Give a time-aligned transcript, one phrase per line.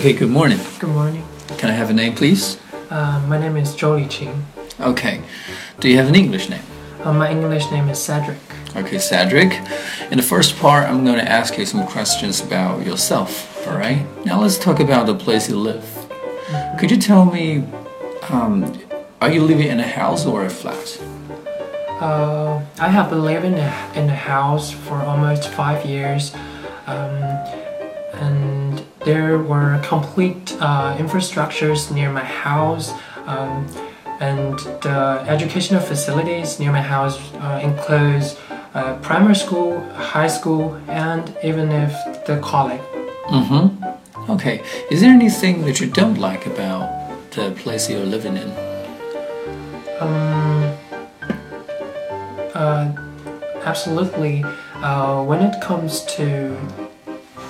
[0.00, 0.58] Okay, good morning.
[0.78, 1.22] Good morning.
[1.58, 2.58] Can I have a name, please?
[2.88, 4.46] Uh, my name is Jolie Ching.
[4.80, 5.20] Okay.
[5.78, 6.62] Do you have an English name?
[7.04, 8.38] Uh, my English name is Cedric.
[8.74, 9.52] Okay, Cedric.
[10.10, 13.30] In the first part, I'm going to ask you some questions about yourself.
[13.68, 14.06] All right.
[14.24, 15.84] Now let's talk about the place you live.
[16.78, 17.64] Could you tell me,
[18.30, 18.72] um,
[19.20, 20.98] are you living in a house or a flat?
[22.00, 26.32] Uh, I have been living in a house for almost five years,
[26.86, 27.12] um,
[28.14, 28.59] and
[29.04, 32.92] there were complete uh, infrastructures near my house.
[33.26, 33.66] Um,
[34.20, 38.38] and the educational facilities near my house uh, includes
[38.74, 41.92] uh, primary school, high school, and even if
[42.26, 42.80] the college.
[43.28, 44.30] Mm-hmm.
[44.30, 44.62] Okay.
[44.90, 48.50] Is there anything that you don't like about the place you're living in?
[50.00, 50.76] Um,
[52.54, 52.92] uh,
[53.64, 54.44] absolutely.
[54.76, 56.56] Uh, when it comes to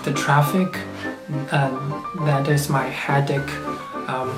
[0.05, 0.79] the traffic,
[1.53, 3.51] um, that is my headache.
[4.09, 4.33] Um,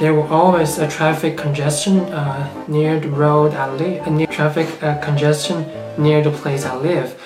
[0.00, 4.82] there was always a traffic congestion uh, near the road I live, uh, near traffic
[4.82, 5.66] uh, congestion
[5.98, 7.20] near the place I live,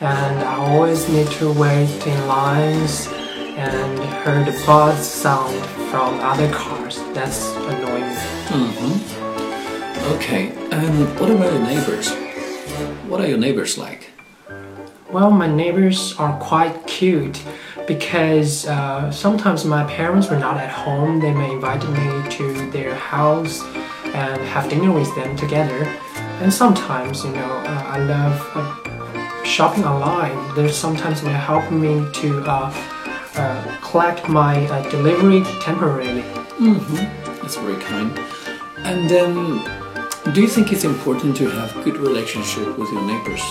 [0.00, 3.08] and I always need to wait in lines
[3.56, 6.98] and hear the buzz sound from other cars.
[7.14, 8.30] That's annoying me.
[8.54, 9.20] Mm-hmm.
[10.14, 10.52] Okay.
[10.70, 12.10] And what about your neighbors?
[13.08, 14.10] What are your neighbors like?
[15.10, 17.42] Well, my neighbors are quite cute
[17.90, 21.18] because uh, sometimes my parents were not at home.
[21.18, 23.64] They may invite me to their house
[24.14, 25.82] and have dinner with them together.
[26.40, 30.38] And sometimes, you know, uh, I love uh, shopping online.
[30.54, 32.72] There's sometimes they help me to uh,
[33.34, 36.22] uh, collect my uh, delivery temporarily.
[36.62, 36.94] Mm-hmm.
[37.42, 38.16] That's very kind.
[38.86, 39.34] And then,
[40.32, 43.42] do you think it's important to have good relationship with your neighbors?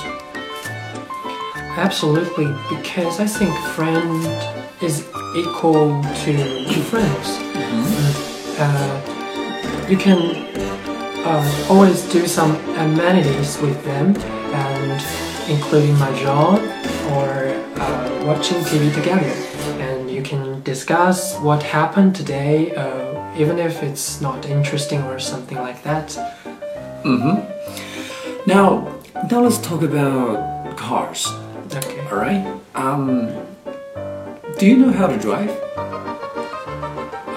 [1.77, 4.25] Absolutely, because I think friend
[4.81, 7.27] is equal to friends.
[8.59, 10.19] Uh, you can
[11.25, 14.15] uh, always do some amenities with them,
[14.53, 15.01] and
[15.49, 16.59] including mahjong
[17.11, 17.29] or
[17.81, 19.29] uh, watching TV together.
[19.81, 25.57] And you can discuss what happened today, uh, even if it's not interesting or something
[25.57, 26.07] like that.
[27.03, 28.49] Mm-hmm.
[28.49, 28.99] Now,
[29.31, 31.27] now let's talk about cars.
[31.71, 31.99] Okay.
[32.07, 32.59] All right.
[32.75, 33.45] Um,
[34.57, 35.49] do you know how to drive?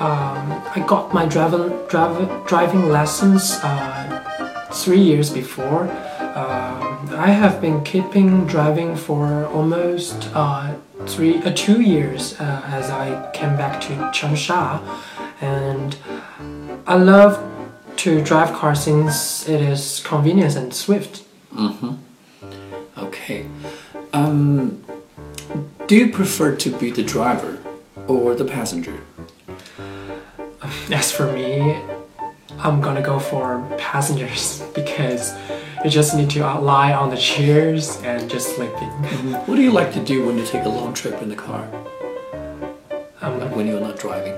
[0.00, 5.82] Um, I got my driver, driver, driving lessons uh, three years before.
[6.34, 10.74] Um, I have been keeping driving for almost uh,
[11.06, 14.80] three, uh, two years uh, as I came back to Changsha,
[15.42, 15.96] and
[16.86, 17.38] I love
[17.98, 21.22] to drive car since it is convenient and swift.
[21.54, 21.94] Mm-hmm.
[22.96, 23.46] Okay.
[24.32, 24.82] Um,
[25.88, 27.58] do you prefer to be the driver
[28.08, 28.98] or the passenger?
[30.90, 31.76] As for me,
[32.58, 35.34] I'm gonna go for passengers because
[35.84, 38.88] you just need to lie on the chairs and just sleeping.
[39.46, 41.62] What do you like to do when you take a long trip in the car?
[43.20, 44.36] Um, Like when you're not driving?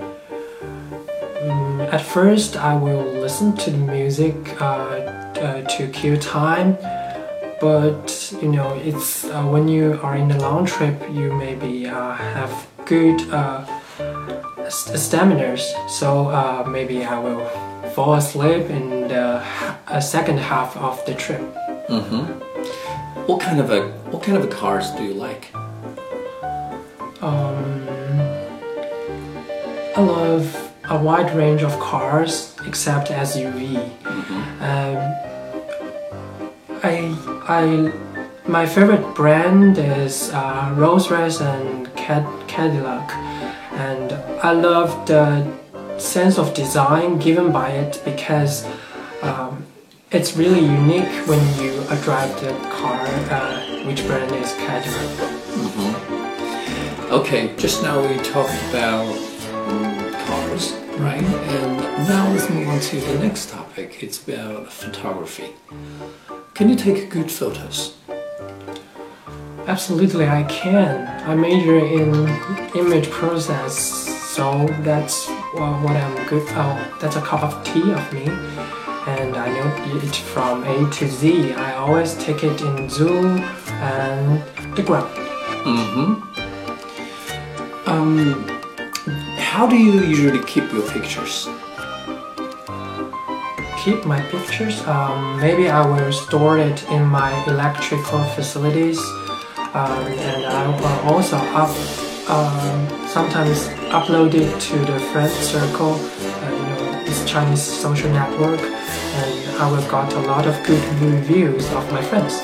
[1.46, 4.64] mm, at first, I will listen to the music uh,
[5.46, 6.76] uh, to kill time,
[7.64, 12.12] but you know, it's uh, when you are in a long trip, you maybe uh,
[12.12, 12.52] have
[12.84, 13.64] good uh,
[14.68, 15.56] st- stamina.
[15.88, 17.42] So uh, maybe I will
[17.94, 19.42] fall asleep in the
[19.88, 21.40] uh, second half of the trip.
[21.88, 22.24] Mm-hmm.
[23.28, 23.80] What kind of a
[24.12, 25.44] what kind of a cars do you like?
[27.22, 27.88] Um,
[29.96, 30.44] I love
[30.90, 33.78] a wide range of cars except SUV.
[34.60, 35.33] Um,
[37.46, 37.92] I,
[38.48, 43.12] my favorite brand is uh, Rolls Royce and Cad- Cadillac,
[43.72, 44.12] and
[44.42, 45.46] I love the
[45.98, 48.66] sense of design given by it because
[49.20, 49.66] um,
[50.10, 53.04] it's really unique when you drive the car.
[53.30, 55.20] Uh, which brand is Cadillac?
[57.10, 61.22] Okay, just now we talked about mm, cars, right?
[61.22, 64.02] And now let's move on to the next topic.
[64.02, 65.50] It's about photography.
[66.54, 67.96] Can you take good photos?
[69.66, 71.08] Absolutely, I can.
[71.28, 72.28] I major in
[72.76, 73.76] image process,
[74.36, 76.46] so that's uh, what I'm good.
[76.50, 78.26] Oh, that's a cup of tea of me,
[79.08, 79.68] and I know
[79.98, 81.54] it from A to Z.
[81.54, 84.40] I always take it in zoom and
[84.76, 85.12] the ground.
[85.64, 86.14] Mm-hmm.
[87.90, 88.46] Um,
[89.38, 91.48] how do you usually keep your pictures?
[93.84, 94.80] Keep my pictures.
[94.86, 98.98] Um, maybe I will store it in my electrical facilities,
[99.74, 101.68] um, and I will also up.
[102.26, 108.60] Um, sometimes upload it to the friend circle, uh, you know, this Chinese social network,
[108.60, 112.40] and I will got a lot of good reviews of my friends.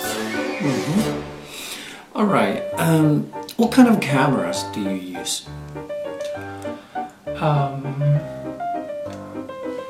[2.15, 2.63] All right.
[2.75, 3.23] Um,
[3.57, 5.49] what kind of cameras do you use?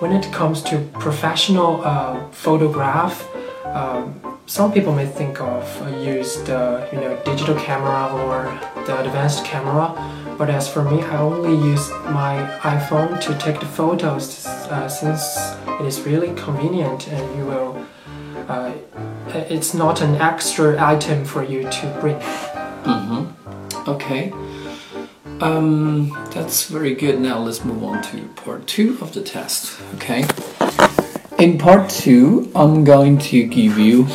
[0.00, 3.28] When it comes to professional uh, photograph,
[3.66, 8.48] um, some people may think of uh, use the you know digital camera or
[8.86, 9.92] the advanced camera,
[10.38, 15.22] but as for me, I only use my iPhone to take the photos uh, since
[15.66, 17.86] it is really convenient and you will.
[18.48, 18.72] Uh,
[19.50, 22.16] it's not an extra item for you to bring.
[22.16, 23.88] Mm-hmm.
[23.88, 24.32] Okay.
[25.40, 27.18] Um, that's very good.
[27.18, 29.80] Now let's move on to part two of the test.
[29.94, 30.26] Okay.
[31.38, 34.06] In part two, I'm going to give you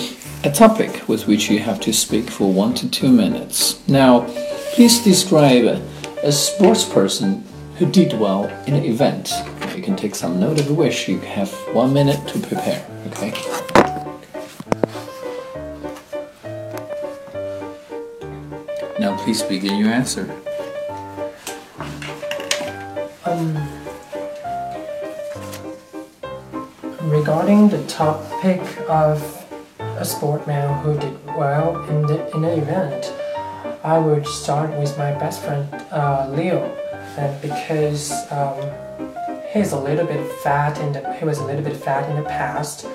[0.44, 3.82] a topic with which you have to speak for one to two minutes.
[3.88, 4.28] Now,
[4.76, 5.82] please describe
[6.22, 7.44] a sports person
[7.78, 9.34] who did well in an event.
[9.76, 11.10] You can take some note of wish.
[11.10, 12.86] You have one minute to prepare.
[13.08, 13.32] Okay.
[19.00, 20.30] Now, please begin your answer.
[27.36, 29.22] Regarding the topic of
[29.80, 33.14] a sportman who did well in the in the event,
[33.84, 36.64] I would start with my best friend uh, Leo,
[37.18, 38.56] and because um,
[39.52, 42.30] he's a little bit fat in the he was a little bit fat in the
[42.30, 42.88] past,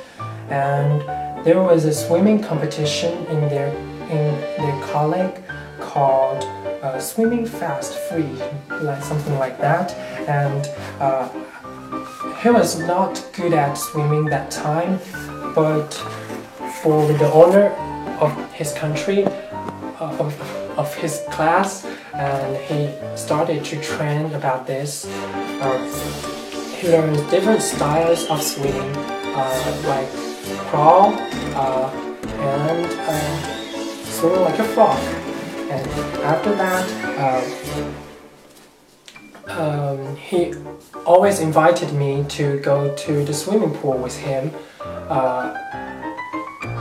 [0.49, 1.03] and
[1.45, 3.69] there was a swimming competition in their
[4.09, 5.37] in their colleague
[5.81, 6.45] called
[6.83, 8.33] uh, swimming fast free,
[8.81, 9.93] like something like that,
[10.27, 10.67] and
[10.99, 11.29] uh,
[12.43, 14.99] he was not good at swimming that time,
[15.55, 15.93] but
[16.83, 17.69] for the honor
[18.19, 21.85] of his country, uh, of, of his class,
[22.15, 25.07] and he started to train about this.
[25.61, 25.79] Uh,
[26.79, 28.97] he learned different styles of swimming,
[29.37, 30.09] uh, like
[30.69, 31.13] crawl
[31.55, 31.91] uh,
[32.25, 34.99] and uh, swim like a frog.
[35.71, 35.87] And
[36.25, 36.89] after that,
[37.19, 38.10] uh,
[39.59, 40.55] um, he
[41.05, 45.55] always invited me to go to the swimming pool with him uh,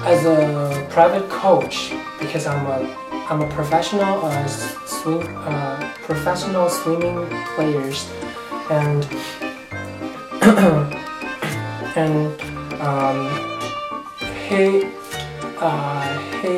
[0.06, 7.28] as a private coach because I'm a I'm a professional uh, swim uh, professional swimming
[7.56, 8.10] players.
[8.72, 9.06] And
[11.96, 12.42] and
[12.82, 13.30] um,
[14.48, 14.90] he
[15.60, 16.58] uh, he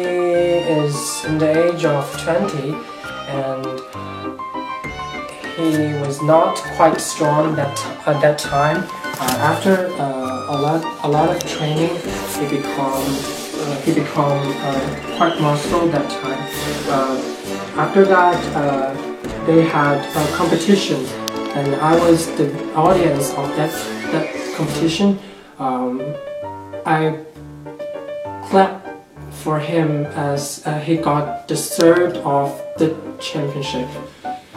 [0.80, 2.74] is in the age of 20
[3.28, 4.11] and
[5.62, 7.78] he was not quite strong that
[8.08, 8.84] at that time.
[9.20, 11.94] Uh, after uh, a lot a lot of training,
[12.38, 13.06] he become
[13.62, 16.42] uh, he become uh, quite muscle that time.
[16.90, 17.18] Uh,
[17.78, 18.94] after that, uh,
[19.46, 21.06] they had a competition,
[21.56, 23.72] and I was the audience of that
[24.12, 24.26] that
[24.58, 25.20] competition.
[25.60, 26.02] Um,
[26.86, 27.20] I
[28.50, 28.88] clapped
[29.44, 33.88] for him as he got the third of the championship.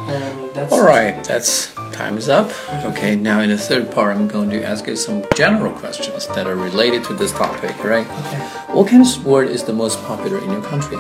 [0.07, 2.51] And that's All right, that's time is up.
[2.85, 6.47] Okay, now in the third part, I'm going to ask you some general questions that
[6.47, 8.07] are related to this topic, right?
[8.07, 8.39] Okay.
[8.75, 10.99] What kind of sport is the most popular in your country?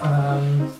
[0.00, 0.70] Um,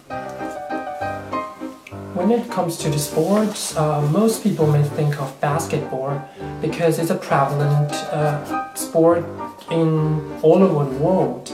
[2.15, 6.27] when it comes to the sports, uh, most people may think of basketball
[6.61, 9.25] because it's a prevalent uh, sport
[9.71, 11.53] in all over the world.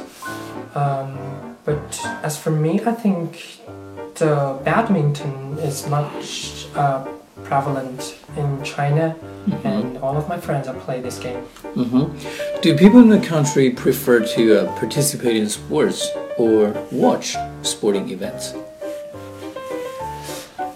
[0.75, 3.61] Um, but as for me, I think
[4.17, 7.05] the badminton is much uh,
[7.45, 9.17] prevalent in China,
[9.65, 11.43] and all of my friends have played this game.
[11.75, 12.05] hmm
[12.63, 18.55] Do people in the country prefer to uh, participate in sports or watch sporting events?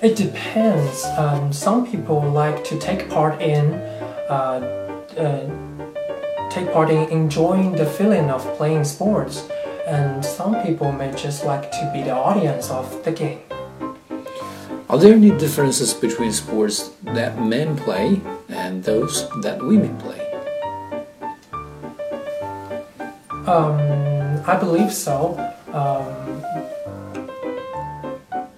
[0.03, 1.05] It depends.
[1.17, 3.73] Um, some people like to take part in,
[4.29, 4.61] uh,
[5.17, 9.49] uh, take part in enjoying the feeling of playing sports,
[9.87, 13.41] and some people may just like to be the audience of the game.
[14.91, 20.23] Are there any differences between sports that men play and those that women play?
[23.47, 23.79] Um,
[24.47, 25.39] I believe so.
[25.73, 26.43] Um,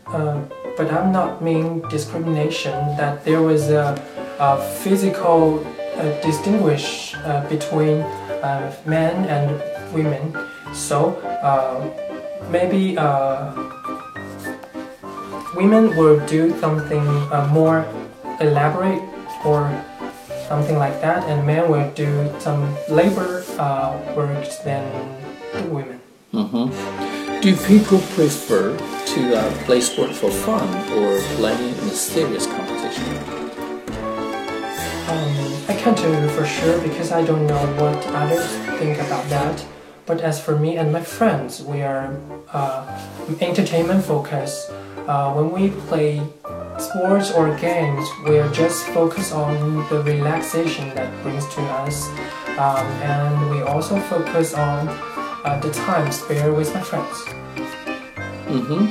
[0.07, 0.41] uh,
[0.77, 2.73] but I'm not mean discrimination.
[2.97, 4.01] That there was a,
[4.39, 5.67] a physical
[5.97, 8.01] uh, distinguish uh, between
[8.41, 10.48] uh, men and women.
[10.73, 11.85] So uh,
[12.51, 13.53] maybe uh,
[15.55, 17.85] women will do something uh, more
[18.41, 19.03] elaborate
[19.45, 19.71] or
[20.49, 24.85] something like that, and men will do some labor uh, works than
[25.71, 26.01] women.
[26.33, 26.71] hmm
[27.41, 33.07] Do people prefer to uh, play sport for fun or playing in a serious competition?
[35.09, 35.35] Um,
[35.69, 38.49] I can't tell you for sure because I don't know what others
[38.79, 39.65] think about that.
[40.09, 42.17] But as for me and my friends, we are
[42.51, 42.81] uh,
[43.43, 44.71] entertainment focused.
[45.07, 46.23] Uh, when we play
[46.79, 52.09] sports or games, we are just focused on the relaxation that brings to us,
[52.57, 54.89] um, and we also focus on
[55.45, 57.17] uh, the time spent with my friends.
[58.49, 58.89] Mm-hmm.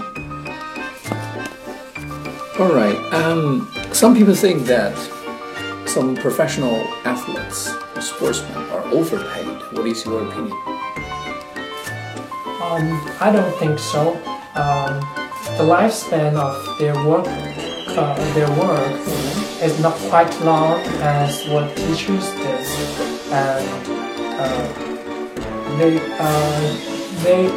[2.62, 2.98] All right.
[3.12, 4.96] Um, some people think that
[5.88, 9.48] some professional athletes or sportsmen are overpaid.
[9.74, 10.77] What is your opinion?
[12.60, 14.16] Um, I don't think so.
[14.56, 15.00] Um,
[15.58, 19.00] the lifespan of their work, uh, their work,
[19.62, 22.66] is not quite long as what teachers did,
[23.32, 23.68] and
[24.42, 26.78] uh, they uh,
[27.22, 27.48] they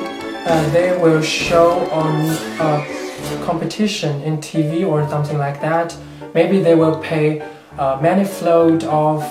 [0.44, 2.28] uh, they will show on
[2.60, 5.96] a competition in TV or something like that.
[6.34, 7.40] Maybe they will pay
[7.78, 9.22] uh, many float of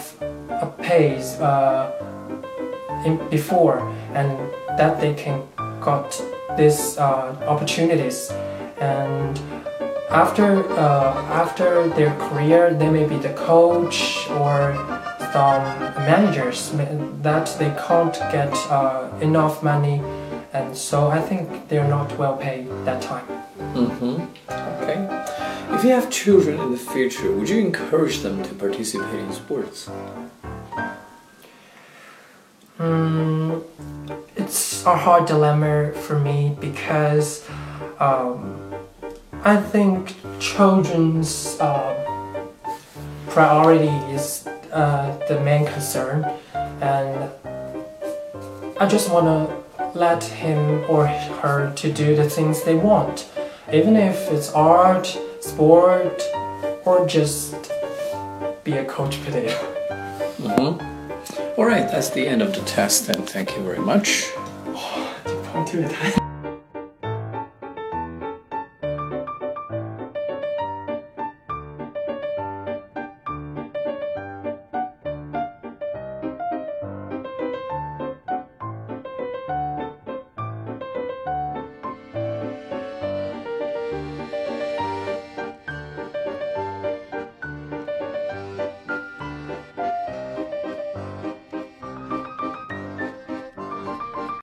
[0.49, 1.91] uh, pays uh,
[3.05, 3.79] in before,
[4.15, 4.35] and
[4.75, 5.43] that they can
[5.89, 6.10] got
[6.60, 8.17] these uh, opportunities
[8.79, 9.34] and
[10.24, 10.48] after
[10.86, 13.98] uh, after their career they may be the coach
[14.41, 14.58] or
[15.36, 15.63] some
[16.12, 16.60] managers
[17.27, 19.98] that they can't get uh, enough money
[20.58, 23.27] and so I think they're not well paid that time.
[23.81, 24.15] Mm-hmm.
[24.81, 25.00] Okay.
[25.75, 29.77] If you have children in the future, would you encourage them to participate in sports?
[32.79, 33.38] Mm,
[34.79, 37.45] it's a hard dilemma for me because
[38.00, 38.74] um,
[39.43, 42.48] I think children's uh,
[43.27, 47.29] priority is uh, the main concern, and
[48.79, 53.27] I just want to let him or her to do the things they want,
[53.74, 55.07] even if it's art,
[55.41, 56.24] sport,
[56.86, 57.69] or just
[58.63, 59.59] be a coach player.
[60.38, 61.59] Mm-hmm.
[61.59, 64.24] All right, that's the end of the test, and thank you very much.
[65.71, 66.18] 就是他